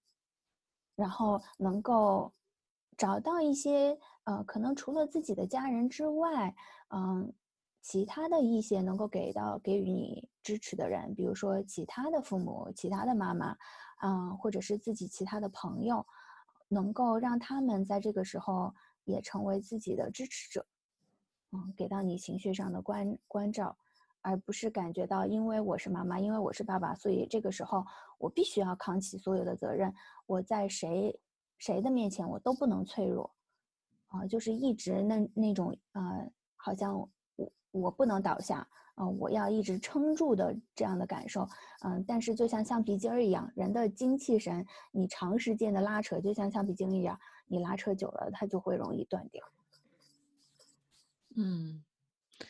[0.96, 2.32] 然后能够
[2.96, 6.54] 找到一些，呃，可能除了自己的家人之外，
[6.90, 7.34] 嗯，
[7.82, 13.58] 其他的一些能够给到给予你支持的人，比如说其他的父母、其他的妈妈，
[14.04, 16.06] 嗯，或者是自己其他的朋友，
[16.68, 18.72] 能够让他们在这个时候
[19.06, 20.64] 也成为自己的支持者。
[21.54, 23.78] 嗯，给到你情绪上的关关照，
[24.22, 27.86] 而不是感觉到因为我是妈妈，因为我是爸爸，所以这个时候
[28.18, 29.94] 我必须要扛起所有的责任。
[30.26, 31.16] 我在谁
[31.60, 33.30] 谁的面前我都不能脆弱，
[34.08, 36.98] 啊，就是一直那那种呃，好像
[37.36, 41.48] 我我不能倒下，啊，我要一直撑住的这样的感受。
[41.84, 49.46] 嗯，但是就像橡皮筋儿一样，人的精气神，你长时间的拉扯，就像橡皮筋一样，你拉扯久了，它就会容易断掉。
[51.36, 51.84] 嗯，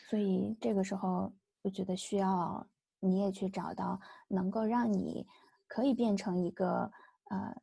[0.08, 2.66] 所以这个时候，我觉得需要
[3.00, 5.26] 你也去找到能够让你
[5.66, 6.90] 可以变成一个
[7.30, 7.54] 呃，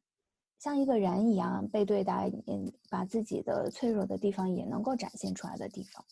[0.59, 6.03] 像一个人一样被对待，嗯，把自己的脆弱的地方也能够展现出来的地方。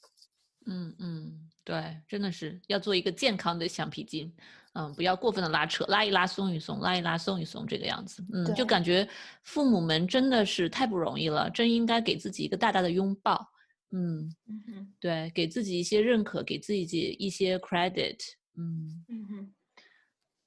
[0.66, 4.32] 嗯嗯，对，真的是要做一个健康的橡皮筋，
[4.74, 9.08] 嗯，不要过分的拉扯，拉一拉松一松，拉一拉松一松，这个样子，嗯，就感觉
[9.44, 13.48] 父母们真的是太不容易了，真应该给自己一个大大的拥抱。
[13.92, 18.20] 嗯嗯对，给自己一些认可，给自己一些 credit。
[18.56, 19.54] 嗯嗯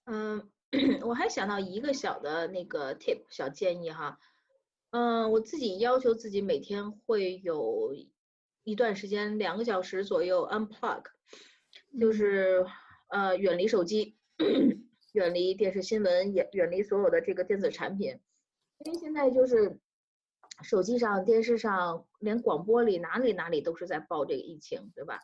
[0.04, 0.50] 嗯，
[1.06, 4.18] 我还想到一个小的那个 tip 小建议哈，
[4.90, 7.94] 嗯，我自己要求自己每天会有
[8.62, 11.02] 一段时间两个小时左右 unplug，
[11.98, 12.64] 就是
[13.08, 14.16] 呃远离手机，
[15.14, 18.18] 远离电视新闻，远远离所有的这个电子产品，
[18.84, 19.80] 因为现在就是。
[20.62, 25.20] 手机上、电视上，连广播里哪里哪里都是在报这个疫情，对吧？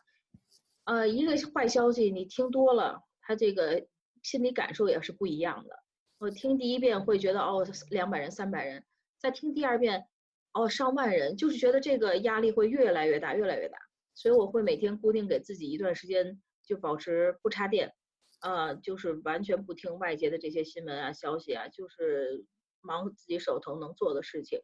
[0.85, 3.85] 呃，一个坏消息你听多了，他这个
[4.23, 5.83] 心理感受也是不一样的。
[6.17, 8.83] 我听第一遍会觉得哦，两百人、三百人，
[9.19, 10.07] 再听第二遍，
[10.51, 13.77] 哦，上万人，就是觉得这个压力会越来越大，越来越大。
[14.15, 17.93] 所以我会每天固定给自己一段时间，就保持不插电，
[18.41, 22.45] 呃，就是完全不听外界的这些新闻啊、消息啊，就是
[22.81, 24.59] 忙自己手头能做的事情。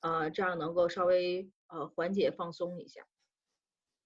[0.00, 3.00] 呃，这样能够稍微呃缓解放松一下。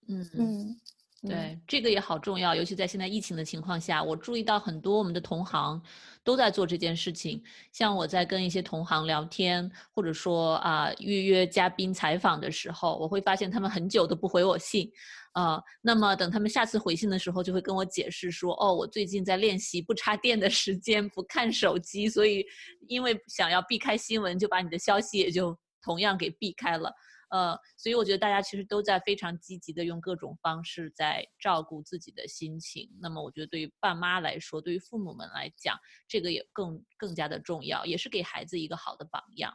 [0.09, 0.81] 嗯嗯，
[1.29, 5.81] 对，这个也好重要，尤其在现在疫情的情况下，我注意到很多我们的同行
[6.25, 7.41] 都在做这件事情。
[7.71, 14.91] 像我在跟一些同行聊天，或者说啊预约嘉宾采访的时候，我会发现他们很久都不回我信。
[15.35, 22.45] 啊，那么等他们下次回信的时候，就会跟我解释说，哦，我最近在练习不插电的时间，不看手机，所以
[22.89, 25.57] 因为想要避开新闻，就把你的消息也就。
[25.83, 26.95] 同样给避开了，
[27.31, 32.89] 呃，所以我觉得大家其实都在非常积极的用各种方式在照顾自己的心情。
[33.01, 39.53] 那么我觉得对于爸妈来说，对于父母们来讲，这个也更更加的重要，也是给孩子一个好的榜样。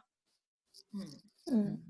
[0.92, 1.00] 嗯
[1.52, 1.82] 嗯。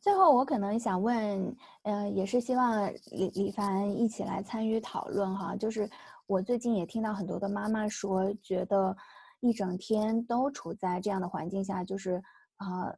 [0.00, 5.56] 最后，我可能想问，呃，也是希望李李凡一起来参与讨论哈。
[5.56, 5.90] 就是
[6.26, 8.96] 我最近也听到很多的妈妈说，觉得
[9.40, 12.22] 一整天都处在这样的环境下，就是
[12.56, 12.94] 啊，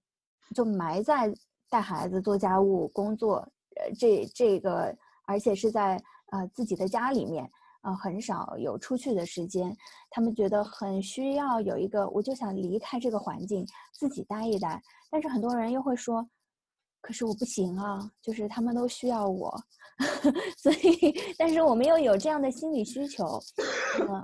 [0.55, 1.33] 就埋在
[1.69, 3.37] 带孩子、做家务、工作，
[3.77, 6.01] 呃，这这个，而且是在
[6.33, 7.49] 呃自己的家里面，
[7.83, 9.77] 啊，很少有出去的时间。
[10.11, 14.83] 他们觉得很需要有一个，我就想离开这个环境，自己待一待。
[15.11, 16.29] 但是很多人又会说。
[17.03, 19.51] 可是我不行啊，就是他们都需要我，
[20.59, 23.25] 所以，但是我们又有这样的心理需求，
[24.07, 24.23] 呃，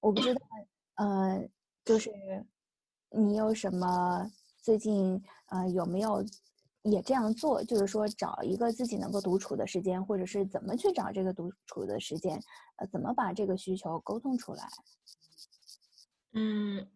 [0.00, 0.40] 我不知道，
[0.96, 1.48] 呃，
[1.84, 2.10] 就是
[3.10, 4.28] 你有什么
[4.66, 6.24] 最近呃有没有
[6.82, 7.62] 也这样做？
[7.62, 12.42] 就是说找一个自己能够独处的时间，或者是怎么去找这个独处的时间？
[12.78, 14.66] 呃，怎么把这个需求沟通出来？
[16.34, 16.90] 嗯，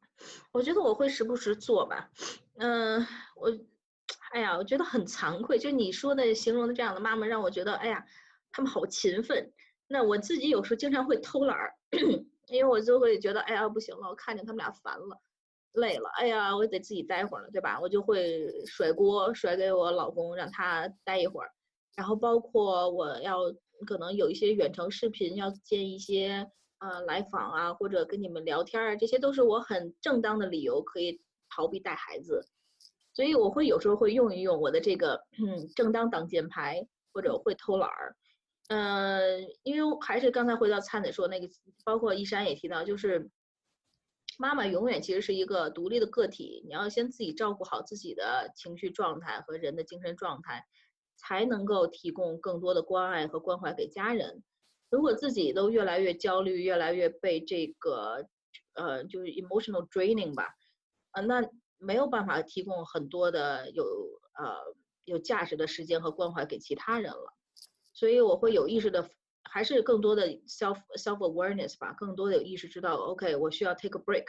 [0.50, 2.10] 我觉得我会时不时做吧，
[2.56, 3.06] 嗯，
[3.36, 3.56] 我。
[4.32, 8.04] 哎呀，我觉得很惭愧，就你说的形容的这样的妈妈，让我觉得，哎呀，
[8.50, 9.52] 他们好勤奋。
[9.88, 11.74] 那我自己有时候经常会偷懒儿，
[12.48, 15.20] 因为我就会觉得，哎呀，不行了，我看见他们俩烦了，
[15.72, 17.80] 累了，哎呀，我得自己待会儿了，对吧？
[17.80, 21.50] 我就会甩锅甩给我老公，让他待一会儿。
[21.96, 23.38] 然后包括我要
[23.86, 26.46] 可能有一些远程视频要见一些
[26.78, 31.20] 呃来访啊，或者跟你们聊天啊，这些都是我很正当的理由可以
[31.54, 32.46] 逃避带孩子。
[33.12, 38.16] 所以我会有时候会用一用我的这个嗯正当挡箭牌，或者会偷懒儿，
[38.68, 41.48] 呃，因为还是刚才回到灿子说那个，
[41.84, 43.28] 包括一山也提到，就是
[44.40, 50.64] 妈妈永远其实是一个独立的个体，你要先自己照顾好自己的情绪状态和人的精神状态，
[51.16, 54.42] 才能够提供更多的关爱和关怀给家人。
[54.88, 58.26] 如果自己都越来越焦虑，越来越被这个
[58.72, 60.48] 呃就是 emotional draining 吧，
[61.10, 61.46] 啊那。
[61.82, 63.82] 没有办法提供很多的有
[64.34, 64.54] 呃
[65.06, 67.34] 有价值的时间和关怀给其他人了，
[67.94, 69.08] 所以我会有意识的，
[69.44, 74.24] 还是更多的 self self awareness 吧，更多的有意识知道，OK，我需要 take a break，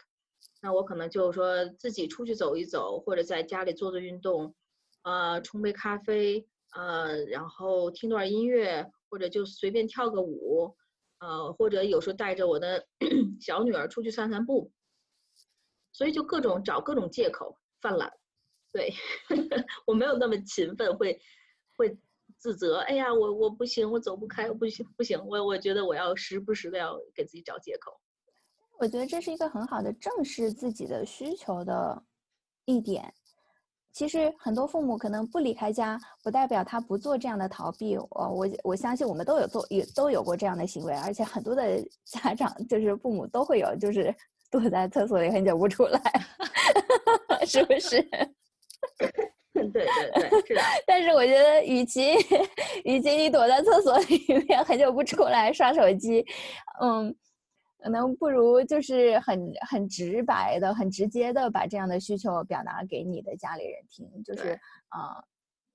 [0.61, 4.55] 那我可能就是说自己出去走一走，或者在家里做做运动，
[5.03, 10.75] 呃，冲杯咖啡，呃，然后听段音乐，或者就随便跳个舞，
[11.19, 12.87] 呃，或者有时候带着我的
[13.41, 14.71] 小女儿出去散散步。
[15.93, 18.09] 所以就各种找各种借口犯懒，
[18.71, 18.93] 对
[19.85, 21.19] 我没有那么勤奋，会
[21.75, 21.97] 会
[22.41, 22.79] 自责。
[22.79, 27.97] 哎呀，我我不行，我走不开，不行不行，我我觉得我要时不时的要给自己找借口。
[28.79, 32.03] 我觉得这是一个很好的正视自己的需求的
[32.65, 33.13] 一点。
[33.93, 37.95] 其实很多父母可能不离开家，不代表他不做这样的逃避。
[37.95, 44.13] 我我我相信我们都有做，也都有过这样的行为，而且很多的家长就是父母都会有，就是。
[44.51, 46.01] 躲在厕所里很久不出来，
[47.47, 48.05] 是不是？
[49.53, 49.85] 对对
[50.29, 50.61] 对，是的。
[50.87, 52.13] 但是我觉得，与其
[52.85, 56.25] 与其你躲在厕所里 面很久不出来刷手机，
[56.81, 57.13] 嗯，
[57.83, 64.57] 可能不如就是很很直白的、很直接的把这样的需求表达给你的家里人听，就是
[64.89, 65.21] 啊，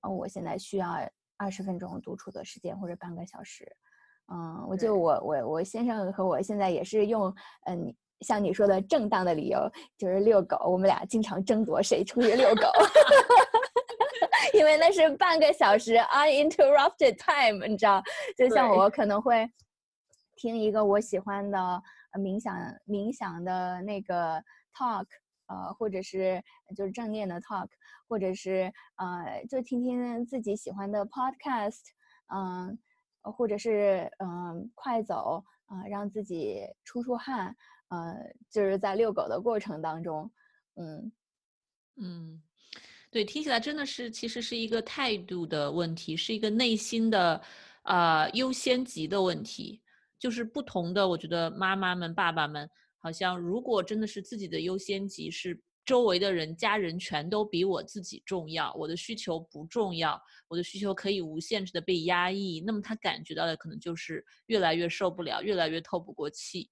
[0.09, 0.89] 我现在需要
[1.37, 3.71] 二十分钟独处的时间或者半个小时。
[4.33, 7.33] 嗯，我就我我我先生和我现在也是用
[7.67, 7.93] 嗯。
[8.21, 9.59] 像你说的正当的理由
[9.95, 12.63] 就是遛狗，我们俩经常争夺谁出去遛狗，
[14.57, 18.01] 因为那是半个小时 uninterrupted time，你知道？
[18.35, 19.49] 就像我可能会
[20.35, 21.81] 听一个我喜欢的
[22.13, 24.43] 冥想冥想的那个
[24.73, 25.05] talk，
[25.47, 26.41] 呃，或者是
[26.75, 27.67] 就是正念的 talk，
[28.07, 31.81] 或者是呃，就听听自己喜欢的 podcast，
[32.33, 32.77] 嗯，
[33.21, 37.55] 或者是嗯快走啊，让自己出出汗。
[37.89, 38.13] 呃，
[38.51, 40.29] 就是在遛狗的过程当中，
[40.75, 41.09] 嗯
[41.95, 42.43] 嗯，
[43.09, 47.41] 对，听起来真的是其实是一个态度的问题，是一个内心的
[47.83, 49.81] 呃优先级的问题。
[50.19, 52.67] 就是不同的，我觉得妈妈们、爸爸们，
[52.97, 66.67] 好像如果真的是自己的优先级是周围的人、家人全都比我自己重要，我的需求不重要，我的需求可以无限制的被压抑，那么他感觉到的可能就是越来越受不了，越来越透不过气。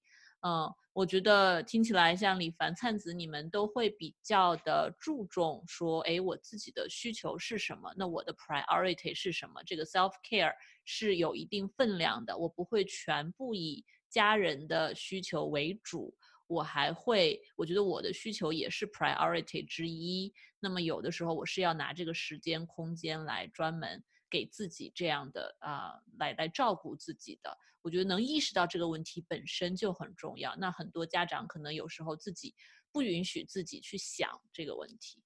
[0.46, 7.92] 嗯，我觉得听起来像李凡、灿子，你们都会比较的注重说，哎，我自己的需求是什么？
[7.96, 9.60] 那我的 priority 是什么？
[9.66, 10.52] 这个 self care
[10.84, 16.14] 是有一定分量的，我不会全部以家人的需求为主。
[16.46, 20.32] 我还会，我觉得我的需求也是 priority 之一。
[20.60, 27.56] 那么有的时候我是要拿这个时间空间来专门给自己这样的啊，来来照顾自己的。
[27.82, 30.56] 我觉得能意识到这个问题本身就很重要。
[30.56, 32.54] 那很多家长可能有时候自己
[32.90, 35.22] 不允许自己去想这个问题。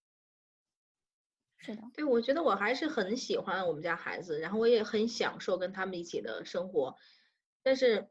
[1.62, 6.96] 是的，对，我觉得我还是很喜欢我们家孩子，然后我也很享受跟他们一起的生活，
[7.62, 8.09] 但是，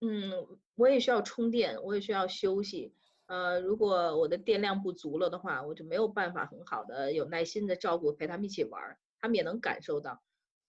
[0.00, 2.94] 嗯，我也需要充电，我也需要休息。
[3.26, 10.22] 呃，如果我的电量不足了的话，我就没有办法很好的有耐心的照顾陪他们一起玩儿，他们也能感受到。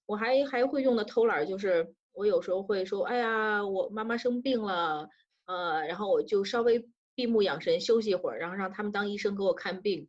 [0.06, 5.08] 我还还会用的偷懒，就是我有时候会说，哎呀，我妈妈生病了，
[5.46, 10.08] 呃，然后我就稍微闭目养神休息一会儿，然后让他们当医生给我看病。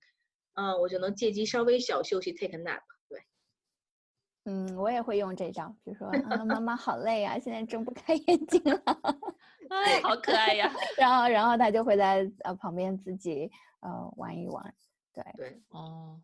[0.55, 2.81] 嗯，我就能借机稍微小休息，take a nap。
[3.09, 3.23] 对，
[4.45, 8.83] 嗯，我也会用这招，比如说，啊，妈妈好 累啊，现在睁不开眼睛了，
[9.71, 10.73] 哎，好可爱呀。
[10.99, 14.75] 然后，然后他就会在呃旁边自己呃玩一玩。
[15.13, 16.21] 对对，哦，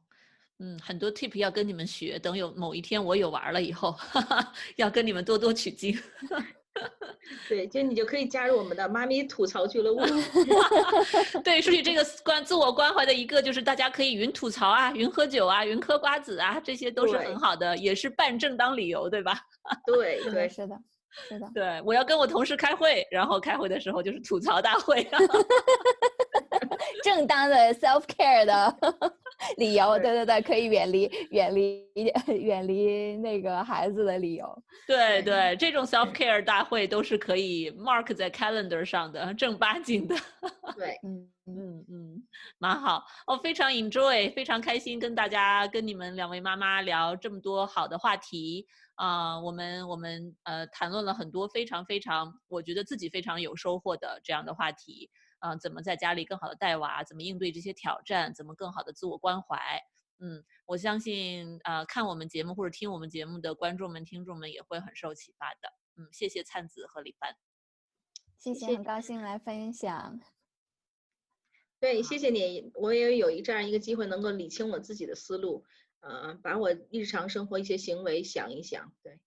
[0.59, 5.99] 嗯，很多 tip 要跟你们学，等有某一天我有玩了以后，哈 哈要跟你们多多取经。
[7.49, 10.03] 对，就你就可以加入我们的妈咪吐槽俱乐部。
[11.43, 19.41] 对，说起这个关自我关怀的一个，就是大家可以云吐槽啊，云喝酒啊，云嗑瓜子啊，这些都是很好的，也是办正当理由，对吧？
[19.87, 20.79] 对对，是的，
[21.29, 21.51] 是的。
[21.55, 25.03] 对，我要跟我同事开会，然后开会的时候就是吐槽大会。
[27.03, 28.77] 正当的 self care 的
[29.57, 31.87] 理由，对对对，可以远离远离
[32.43, 34.63] 远离那个孩子的理由。
[34.87, 40.15] 对对，这种 self care 大会都是可以 mark 在 calendar 上的，正八经的。
[40.77, 42.23] 对， 嗯嗯嗯，
[42.59, 43.03] 蛮好。
[43.27, 49.41] 哦，非常 enjoy，非常开心跟大家跟你们两位妈妈聊这么多好的话题啊。
[49.41, 55.09] 我们我们呃谈论了很多非常非常，我觉得自己非常有收获的这样的话题。
[55.41, 57.05] 嗯，怎么在家里更好的带娃？
[57.05, 58.33] 怎么应对这些挑战？
[58.35, 59.83] 怎么更好的自我关怀？
[60.19, 65.73] 嗯，我相信啊，看我们节目或者听我们节目的观众们、听众们也会很受启发的。
[65.97, 67.37] 嗯，谢谢灿子和李帆，
[68.39, 70.21] 谢谢，很高兴来分享。
[71.79, 75.65] 对，谢谢你，我也有一这样一个机会，能够理清我自己的思路，
[76.01, 79.21] 呃，把我日常生活一些行为想一想，对。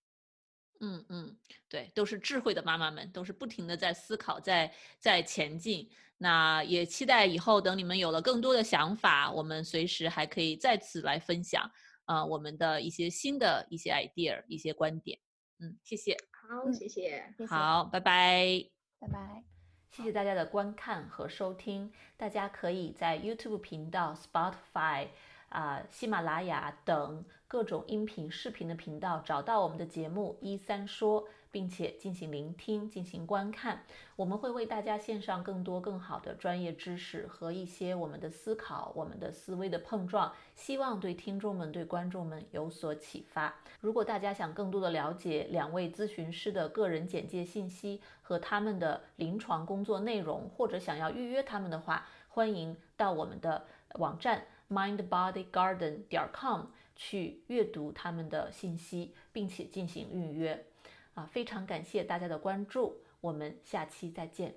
[0.80, 1.36] 嗯嗯，
[1.68, 5.88] 对，都是智慧的妈妈们，都是不停的在思考，在在前进。
[6.16, 11.70] 那也期待以后等你们有了更多的想法，我们随时还可以再次来分享
[12.04, 15.18] 啊，我们的一些新的一些 idea，一些观点。
[15.60, 16.16] 嗯，谢谢。
[16.30, 17.24] 好，谢谢。
[17.48, 18.64] 好，拜拜。
[18.98, 19.44] 拜拜。
[19.90, 21.92] 谢谢大家的观看和收听。
[22.16, 25.08] 大家可以在 YouTube 频道、Spotify。
[25.48, 33.82] 啊，喜马拉雅等各种音频、视频的频道，找到我们的节目一三说，并且进行聆听、进行观看。
[34.14, 43.52] 我们会为大家献上更多更好的专业知识和一些我们的思考、我们的思维的碰撞，希望对听众们、对观众们有所启发。
[43.80, 54.46] 如果大家想更多的了解两位咨询师的个人简介信息和他们的临床工作内容，或者想要预约他们的话，欢迎到我们的网站。
[54.70, 56.66] mindbodygarden 点 com
[57.02, 60.66] 去阅读他们的信息，并且进行预约。
[61.14, 64.54] 啊，非常感谢大家的关注，我们下期再见。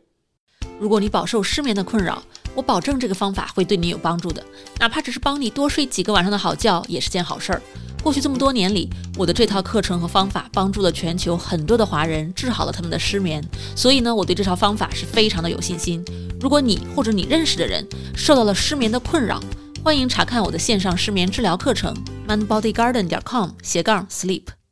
[0.77, 2.21] 如果你饱受失眠的困扰，
[2.53, 4.43] 我保证这个方法会对你有帮助的，
[4.77, 7.61] 哪怕只是帮你多睡几个晚上的好觉，也是件好事儿。
[8.03, 13.41] 过去这么多年里，我的这套课程和方法帮助了全球很多的华人治好了他们的失眠，
[13.75, 16.03] 所以呢，我对这套方法是非常的有信心。
[16.39, 19.41] 如果你或者你认识的人受到了失眠的困扰，
[19.83, 21.93] 欢迎查看我的线上失眠治疗课程
[22.25, 24.62] ，mindbodygarden 点 com 斜杠 sleep。